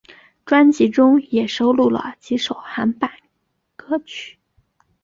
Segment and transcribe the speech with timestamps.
[0.47, 3.11] 专辑中也收录了几首韩版
[3.75, 4.39] 歌曲。